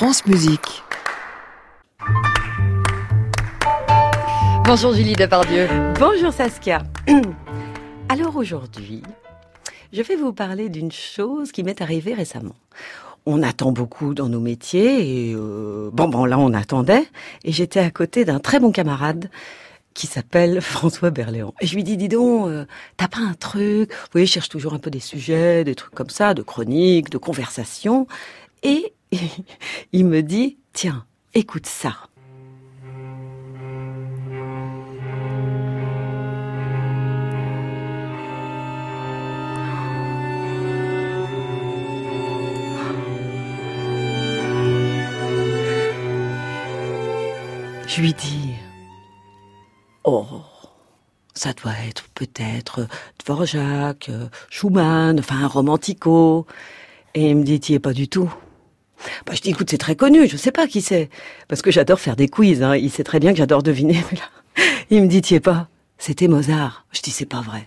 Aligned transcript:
France 0.00 0.24
Musique. 0.24 0.82
Bonjour 4.64 4.94
Julie 4.94 5.12
Depardieu. 5.12 5.68
Bonjour 5.98 6.32
Saskia. 6.32 6.78
Alors 8.08 8.34
aujourd'hui, 8.36 9.02
je 9.92 10.00
vais 10.00 10.16
vous 10.16 10.32
parler 10.32 10.70
d'une 10.70 10.90
chose 10.90 11.52
qui 11.52 11.62
m'est 11.64 11.82
arrivée 11.82 12.14
récemment. 12.14 12.54
On 13.26 13.42
attend 13.42 13.72
beaucoup 13.72 14.14
dans 14.14 14.30
nos 14.30 14.40
métiers 14.40 15.28
et 15.28 15.34
euh, 15.34 15.90
bon 15.92 16.08
bon 16.08 16.24
là 16.24 16.38
on 16.38 16.54
attendait 16.54 17.06
et 17.44 17.52
j'étais 17.52 17.80
à 17.80 17.90
côté 17.90 18.24
d'un 18.24 18.38
très 18.38 18.58
bon 18.58 18.72
camarade 18.72 19.28
qui 19.92 20.06
s'appelle 20.06 20.60
François 20.62 21.10
Berléand. 21.10 21.52
Et 21.60 21.66
je 21.66 21.74
lui 21.74 21.84
dis, 21.84 21.98
dis 21.98 22.08
donc, 22.08 22.48
euh, 22.48 22.64
t'as 22.96 23.08
pas 23.08 23.20
un 23.20 23.34
truc? 23.34 23.92
Vous 23.92 24.08
voyez, 24.12 24.26
je 24.26 24.32
cherche 24.32 24.48
toujours 24.48 24.72
un 24.72 24.78
peu 24.78 24.88
des 24.88 24.98
sujets, 24.98 25.62
des 25.62 25.74
trucs 25.74 25.94
comme 25.94 26.08
ça, 26.08 26.32
de 26.32 26.40
chroniques, 26.40 27.10
de 27.10 27.18
conversations. 27.18 28.06
Et 28.62 28.94
il 29.92 30.06
me 30.06 30.22
dit, 30.22 30.58
tiens, 30.72 31.04
écoute 31.34 31.66
ça. 31.66 31.96
Je 47.86 48.02
lui 48.02 48.14
dis, 48.14 48.54
oh, 50.04 50.24
ça 51.34 51.52
doit 51.52 51.72
être 51.88 52.08
peut-être 52.14 52.86
Dvorak, 53.18 54.10
Schumann, 54.48 55.18
enfin 55.18 55.42
un 55.42 55.48
romantico. 55.48 56.46
Et 57.14 57.30
il 57.30 57.36
me 57.36 57.42
dit, 57.42 57.58
tu 57.58 57.80
pas 57.80 57.92
du 57.92 58.06
tout. 58.06 58.32
Bah, 59.26 59.32
je 59.34 59.40
dis, 59.40 59.50
écoute, 59.50 59.70
c'est 59.70 59.78
très 59.78 59.96
connu, 59.96 60.28
je 60.28 60.36
sais 60.36 60.52
pas 60.52 60.66
qui 60.66 60.80
c'est. 60.80 61.08
Parce 61.48 61.62
que 61.62 61.70
j'adore 61.70 62.00
faire 62.00 62.16
des 62.16 62.28
quiz, 62.28 62.62
hein. 62.62 62.76
il 62.76 62.90
sait 62.90 63.04
très 63.04 63.20
bien 63.20 63.32
que 63.32 63.38
j'adore 63.38 63.62
deviner. 63.62 64.02
il 64.90 65.02
me 65.02 65.08
dit, 65.08 65.22
tu 65.22 65.34
es 65.34 65.40
pas. 65.40 65.68
C'était 65.98 66.28
Mozart. 66.28 66.86
Je 66.92 67.00
dis, 67.00 67.10
c'est 67.10 67.26
pas 67.26 67.40
vrai. 67.40 67.66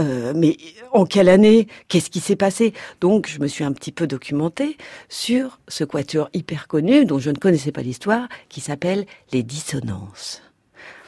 Euh, 0.00 0.32
mais 0.34 0.56
en 0.92 1.04
quelle 1.06 1.28
année? 1.28 1.68
Qu'est-ce 1.88 2.10
qui 2.10 2.20
s'est 2.20 2.36
passé? 2.36 2.72
Donc, 3.00 3.28
je 3.28 3.40
me 3.40 3.46
suis 3.46 3.64
un 3.64 3.72
petit 3.72 3.92
peu 3.92 4.06
documentée 4.06 4.76
sur 5.08 5.60
ce 5.68 5.84
quatuor 5.84 6.28
hyper 6.34 6.66
connu, 6.66 7.04
dont 7.04 7.18
je 7.18 7.30
ne 7.30 7.36
connaissais 7.36 7.72
pas 7.72 7.82
l'histoire, 7.82 8.28
qui 8.48 8.60
s'appelle 8.60 9.06
les 9.32 9.42
dissonances. 9.42 10.42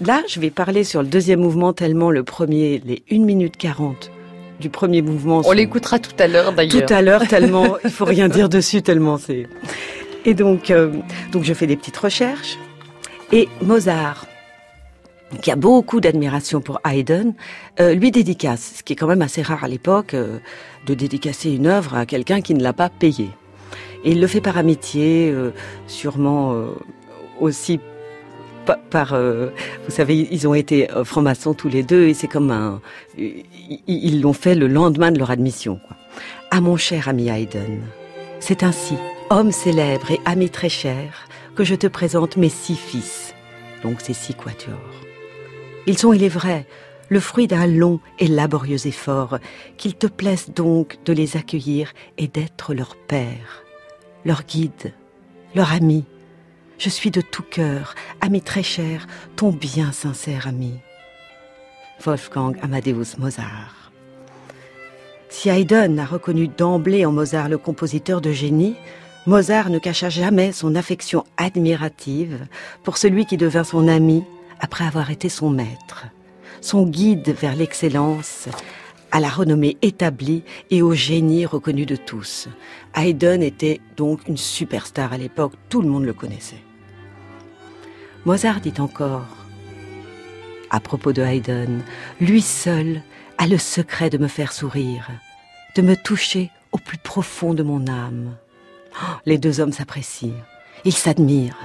Là, 0.00 0.22
je 0.28 0.40
vais 0.40 0.50
parler 0.50 0.82
sur 0.82 1.02
le 1.02 1.08
deuxième 1.08 1.40
mouvement 1.40 1.72
tellement 1.72 2.10
le 2.10 2.24
premier, 2.24 2.82
les 2.84 3.04
1 3.10 3.24
minute 3.24 3.56
40 3.56 4.10
du 4.62 4.70
premier 4.70 5.02
mouvement. 5.02 5.42
On 5.44 5.52
l'écoutera 5.52 5.98
tout 5.98 6.14
à 6.18 6.28
l'heure 6.28 6.52
d'ailleurs. 6.52 6.86
Tout 6.86 6.94
à 6.94 7.02
l'heure 7.02 7.26
tellement, 7.28 7.76
il 7.84 7.90
faut 7.90 8.06
rien 8.06 8.28
dire 8.28 8.48
dessus 8.48 8.80
tellement 8.80 9.18
c'est. 9.18 9.48
Et 10.24 10.34
donc, 10.34 10.70
euh, 10.70 10.92
donc 11.32 11.42
je 11.42 11.52
fais 11.52 11.66
des 11.66 11.76
petites 11.76 11.96
recherches. 11.96 12.56
Et 13.32 13.48
Mozart, 13.60 14.26
qui 15.42 15.50
a 15.50 15.56
beaucoup 15.56 16.00
d'admiration 16.00 16.60
pour 16.60 16.80
Haydn, 16.84 17.32
euh, 17.80 17.94
lui 17.94 18.10
dédicace, 18.10 18.74
ce 18.76 18.82
qui 18.82 18.92
est 18.92 18.96
quand 18.96 19.08
même 19.08 19.22
assez 19.22 19.42
rare 19.42 19.64
à 19.64 19.68
l'époque, 19.68 20.14
euh, 20.14 20.38
de 20.86 20.94
dédicacer 20.94 21.50
une 21.50 21.66
œuvre 21.66 21.96
à 21.96 22.06
quelqu'un 22.06 22.40
qui 22.40 22.54
ne 22.54 22.62
l'a 22.62 22.72
pas 22.72 22.88
payée. 22.88 23.30
Et 24.04 24.12
il 24.12 24.20
le 24.20 24.26
fait 24.26 24.40
par 24.40 24.58
amitié, 24.58 25.32
sûrement 25.86 26.56
aussi 27.40 27.78
par, 28.90 29.14
vous 29.18 29.90
savez, 29.90 30.28
ils 30.30 30.46
ont 30.46 30.54
été 30.54 30.88
francs-maçons 31.04 31.54
tous 31.54 31.68
les 31.68 31.82
deux 31.82 32.08
et 32.08 32.14
c'est 32.14 32.28
comme 32.28 32.50
un, 32.50 32.80
ils 33.16 34.20
l'ont 34.20 34.32
fait 34.32 34.54
le 34.54 34.68
lendemain 34.68 35.10
de 35.10 35.18
leur 35.18 35.30
admission. 35.30 35.80
À 36.50 36.60
mon 36.60 36.76
cher 36.76 37.08
ami 37.08 37.28
Haydn, 37.28 37.80
c'est 38.40 38.62
ainsi, 38.62 38.94
homme 39.30 39.52
célèbre 39.52 40.10
et 40.10 40.20
ami 40.24 40.50
très 40.50 40.68
cher, 40.68 41.26
que 41.54 41.64
je 41.64 41.74
te 41.74 41.86
présente 41.86 42.36
mes 42.36 42.48
six 42.48 42.76
fils, 42.76 43.34
donc 43.82 44.00
ces 44.00 44.14
six 44.14 44.34
quatuors. 44.34 44.76
Ils 45.86 45.98
sont, 45.98 46.12
il 46.12 46.22
est 46.22 46.28
vrai, 46.28 46.66
le 47.08 47.20
fruit 47.20 47.46
d'un 47.46 47.66
long 47.66 48.00
et 48.18 48.26
laborieux 48.26 48.86
effort, 48.86 49.38
qu'il 49.76 49.94
te 49.94 50.06
plaise 50.06 50.50
donc 50.54 50.98
de 51.04 51.12
les 51.12 51.36
accueillir 51.36 51.92
et 52.18 52.26
d'être 52.26 52.74
leur 52.74 52.96
père, 52.96 53.64
leur 54.24 54.44
guide, 54.44 54.92
leur 55.54 55.72
ami. 55.72 56.04
Je 56.84 56.88
suis 56.88 57.12
de 57.12 57.20
tout 57.20 57.44
cœur, 57.48 57.94
ami 58.20 58.42
très 58.42 58.64
cher, 58.64 59.06
ton 59.36 59.52
bien 59.52 59.92
sincère 59.92 60.48
ami. 60.48 60.80
Wolfgang 62.04 62.56
Amadeus 62.60 63.18
Mozart. 63.18 63.92
Si 65.28 65.48
Haydn 65.48 66.00
a 66.00 66.04
reconnu 66.04 66.48
d'emblée 66.48 67.06
en 67.06 67.12
Mozart 67.12 67.48
le 67.48 67.56
compositeur 67.56 68.20
de 68.20 68.32
génie, 68.32 68.74
Mozart 69.28 69.70
ne 69.70 69.78
cacha 69.78 70.08
jamais 70.08 70.50
son 70.50 70.74
affection 70.74 71.24
admirative 71.36 72.48
pour 72.82 72.98
celui 72.98 73.26
qui 73.26 73.36
devint 73.36 73.62
son 73.62 73.86
ami 73.86 74.24
après 74.58 74.84
avoir 74.84 75.12
été 75.12 75.28
son 75.28 75.50
maître, 75.50 76.06
son 76.60 76.84
guide 76.84 77.32
vers 77.40 77.54
l'excellence, 77.54 78.48
à 79.12 79.20
la 79.20 79.28
renommée 79.28 79.76
établie 79.82 80.42
et 80.72 80.82
au 80.82 80.94
génie 80.94 81.46
reconnu 81.46 81.86
de 81.86 81.94
tous. 81.94 82.48
Haydn 82.96 83.40
était 83.40 83.80
donc 83.96 84.26
une 84.26 84.36
superstar 84.36 85.12
à 85.12 85.16
l'époque, 85.16 85.52
tout 85.68 85.80
le 85.80 85.88
monde 85.88 86.06
le 86.06 86.12
connaissait. 86.12 86.64
Mozart 88.24 88.60
dit 88.60 88.74
encore 88.78 89.26
à 90.70 90.80
propos 90.80 91.12
de 91.12 91.22
Haydn, 91.22 91.82
lui 92.20 92.40
seul 92.40 93.02
a 93.36 93.46
le 93.46 93.58
secret 93.58 94.08
de 94.08 94.16
me 94.16 94.28
faire 94.28 94.52
sourire, 94.52 95.10
de 95.76 95.82
me 95.82 95.96
toucher 95.96 96.50
au 96.72 96.78
plus 96.78 96.96
profond 96.96 97.52
de 97.52 97.62
mon 97.62 97.86
âme. 97.88 98.36
Oh, 98.94 99.16
les 99.26 99.36
deux 99.36 99.60
hommes 99.60 99.72
s'apprécient, 99.72 100.32
ils 100.84 100.94
s'admirent 100.94 101.58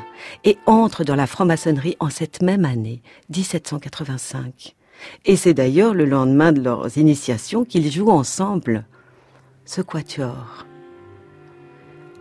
et 0.44 0.58
entrent 0.66 1.06
dans 1.06 1.16
la 1.16 1.28
franc-maçonnerie 1.28 1.96
en 2.00 2.10
cette 2.10 2.42
même 2.42 2.66
année, 2.66 3.02
1785. 3.30 4.76
Et 5.26 5.38
c'est 5.38 5.54
d'ailleurs 5.54 5.94
le 5.94 6.06
lendemain 6.06 6.52
de 6.52 6.62
leurs 6.62 6.98
initiations 6.98 7.64
qu'ils 7.64 7.92
jouent 7.92 8.10
ensemble 8.10 8.84
ce 9.64 9.82
quatuor. 9.82 10.66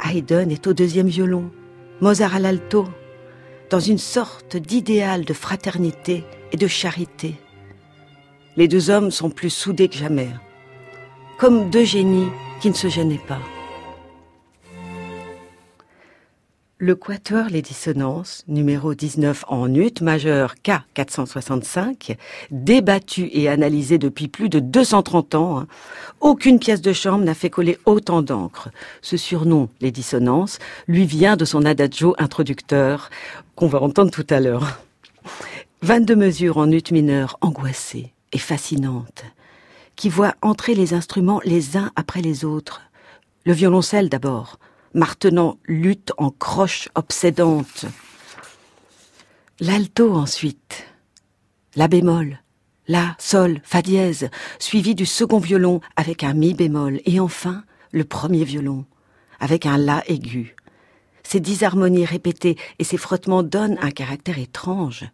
Haydn 0.05 0.51
est 0.51 0.67
au 0.67 0.73
deuxième 0.73 1.09
violon, 1.09 1.51
Mozart 2.01 2.37
à 2.37 2.39
l'alto, 2.39 2.87
dans 3.71 3.81
une 3.81 3.99
sorte 3.99 4.57
d'idéal 4.57 5.25
de 5.25 5.33
fraternité 5.33 6.25
et 6.53 6.57
de 6.57 6.67
charité. 6.67 7.35
Les 8.57 8.69
deux 8.69 8.91
hommes 8.91 9.11
sont 9.11 9.31
plus 9.31 9.51
soudés 9.51 9.89
que 9.89 9.97
jamais, 9.97 10.31
comme 11.39 11.71
deux 11.71 11.85
génies 11.85 12.31
qui 12.61 12.71
ne 12.71 12.75
se 12.75 12.89
gênaient 12.89 13.21
pas. 13.27 13.41
Le 16.79 16.95
quatuor 16.95 17.47
Les 17.47 17.63
Dissonances, 17.63 18.45
numéro 18.49 18.93
19 18.93 19.47
en 19.49 19.75
ut 19.75 19.95
majeur 20.03 20.57
K465, 20.63 22.19
débattu 22.51 23.31
et 23.33 23.49
analysé 23.49 23.97
depuis 23.97 24.29
plus 24.29 24.51
de 24.51 24.61
230 24.61 25.35
ans, 25.37 25.61
hein. 25.61 25.69
aucune 26.21 26.59
pièce 26.59 26.83
de 26.83 26.93
chambre 26.93 27.25
n'a 27.25 27.33
fait 27.33 27.49
coller 27.49 27.79
autant 27.87 28.21
d'encre. 28.21 28.69
Ce 29.01 29.17
surnom, 29.17 29.71
Les 29.81 29.91
Dissonances, 29.91 30.59
lui 30.87 31.07
vient 31.07 31.39
de 31.39 31.47
son 31.47 31.65
adagio 31.65 32.15
introducteur 32.19 33.09
qu'on 33.55 33.69
va 33.69 33.81
entendre 33.81 34.11
tout 34.11 34.27
à 34.29 34.39
l'heure. 34.39 34.79
22 35.81 36.15
mesures 36.15 36.59
en 36.59 36.71
ut 36.71 36.93
mineur 36.93 37.39
angoissées 37.41 38.13
et 38.33 38.39
fascinantes, 38.39 39.25
qui 39.95 40.11
voient 40.11 40.35
entrer 40.43 40.75
les 40.75 40.93
instruments 40.93 41.41
les 41.43 41.79
uns 41.79 41.91
après 41.97 42.21
les 42.21 42.45
autres. 42.45 42.83
Le 43.47 43.55
violoncelle 43.55 44.11
d'abord, 44.11 44.59
martenant 44.97 45.59
lutte 45.67 46.13
en 46.17 46.31
croche 46.31 46.89
obsédante. 46.95 47.85
L'alto 49.61 50.13
ensuite, 50.15 50.87
la 51.77 51.87
bémol, 51.87 52.41
la, 52.89 53.15
sol, 53.19 53.61
fa 53.63 53.83
dièse, 53.83 54.31
suivi 54.59 54.95
du 54.95 55.07
second 55.07 55.39
violon 55.39 55.81
avec 55.97 56.25
un 56.25 56.35
mi 56.35 56.55
bémol, 56.55 57.01
et 57.05 57.21
enfin 57.21 57.63
le 57.93 58.05
premier 58.05 58.45
violon 58.45 58.85
avec 59.39 59.67
un 59.67 59.77
la 59.77 60.03
aigu. 60.09 60.57
Ces 61.23 61.41
disharmonies 61.41 62.05
répétées 62.05 62.57
et 62.79 62.85
ces 62.85 62.97
frottements 62.97 63.43
donnent 63.43 63.79
un 63.81 63.91
caractère 63.91 64.39
étrange, 64.39 65.05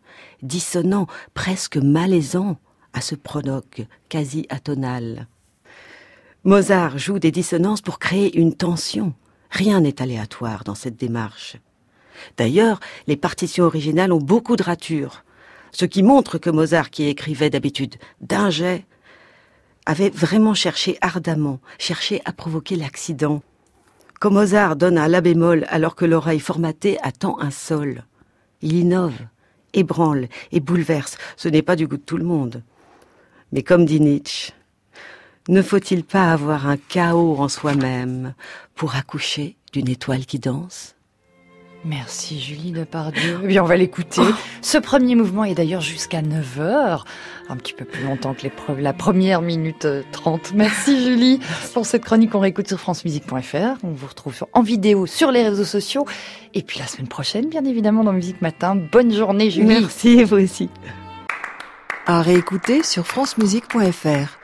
dissonant, 0.43 1.07
presque 1.35 1.77
malaisant 1.77 2.59
à 2.93 3.01
ce 3.01 3.15
prologue 3.15 3.87
quasi 4.09 4.47
atonal. 4.49 5.27
Mozart 6.45 6.99
joue 6.99 7.19
des 7.19 7.31
dissonances 7.31 7.81
pour 7.81 7.99
créer 7.99 8.37
une 8.39 8.55
tension, 8.55 9.15
Rien 9.53 9.81
n'est 9.81 10.01
aléatoire 10.01 10.65
dans 10.65 10.75
cette 10.75 10.97
démarche. 10.97 11.59
D'ailleurs, 12.39 12.81
les 13.07 13.19
partitions 13.19 13.67
originales 13.67 14.13
ont 14.13 14.19
beaucoup 14.19 14.57
de 14.57 14.63
ratures, 14.63 15.25
ce 15.73 15.85
qui 15.85 16.03
montre 16.03 16.39
que 16.39 16.49
Mozart, 16.49 16.91
qui 16.91 17.07
écrivait 17.07 17.51
d'habitude 17.51 17.97
d'un 18.23 18.49
jet, 18.49 18.87
avait 19.85 20.09
vraiment 20.09 20.55
cherché 20.55 20.97
ardemment, 21.03 21.61
cherché 21.79 22.23
à 22.25 22.33
provoquer 22.33 22.77
l'accident. 22.77 23.43
Quand 24.21 24.31
Mozart 24.31 24.77
donne 24.77 24.97
un 24.97 25.09
la 25.09 25.21
bémol 25.21 25.67
alors 25.69 25.97
que 25.97 26.07
l'oreille 26.07 26.41
formatée 26.41 26.99
attend 27.03 27.39
un 27.39 27.51
sol, 27.51 28.05
il 28.63 28.75
innove, 28.75 29.19
ébranle 29.75 30.29
et 30.51 30.61
bouleverse. 30.61 31.19
Ce 31.37 31.49
n'est 31.49 31.63
pas 31.63 31.77
du 31.77 31.87
goût 31.87 31.99
de 31.99 32.03
tout 32.03 32.17
le 32.17 32.25
monde. 32.25 32.63
Mais 33.53 33.63
comme 33.63 33.85
dit 33.85 34.01
Nietzsche, 34.01 34.53
ne 35.49 35.63
faut-il 35.63 36.05
pas 36.05 36.33
avoir 36.33 36.69
un 36.69 36.77
chaos 36.77 37.37
en 37.39 37.49
soi-même 37.49 38.35
pour 38.75 38.95
accoucher 38.95 39.57
d'une 39.73 39.89
étoile 39.89 40.25
qui 40.27 40.39
danse? 40.39 40.95
Merci 41.85 42.41
Julie 42.41 42.71
Depardieu. 42.71 43.41
Eh 43.43 43.49
bien, 43.49 43.65
on 43.65 43.67
va 43.67 43.75
l'écouter. 43.77 44.23
Ce 44.61 44.79
premier 44.79 45.17
mouvement 45.17 45.45
est 45.45 45.55
d'ailleurs 45.55 45.81
jusqu'à 45.81 46.23
9h, 46.23 47.01
un 47.49 47.57
petit 47.57 47.73
peu 47.73 47.85
plus 47.85 48.05
longtemps 48.05 48.35
que 48.35 48.47
la 48.79 48.93
première 48.93 49.43
minute 49.43 49.89
30. 50.13 50.53
Merci 50.55 51.05
Julie 51.05 51.41
pour 51.75 51.85
cette 51.85 52.05
chronique. 52.05 52.37
On 52.37 52.41
réécoute 52.41 52.69
sur 52.69 52.79
francemusique.fr. 52.79 53.85
On 53.85 53.91
vous 53.91 54.07
retrouve 54.07 54.47
en 54.53 54.63
vidéo 54.63 55.07
sur 55.07 55.33
les 55.33 55.43
réseaux 55.43 55.65
sociaux. 55.65 56.07
Et 56.55 56.63
puis 56.63 56.79
la 56.79 56.87
semaine 56.87 57.09
prochaine, 57.09 57.49
bien 57.49 57.65
évidemment, 57.65 58.05
dans 58.05 58.13
Musique 58.13 58.43
Matin. 58.43 58.77
Bonne 58.77 59.13
journée 59.13 59.51
Julie. 59.51 59.67
Merci, 59.67 60.23
vous 60.23 60.37
aussi. 60.37 60.71
À 62.07 62.23
réécouter 62.23 62.85
sur 62.85 63.09
francemusique.fr. 63.09 64.42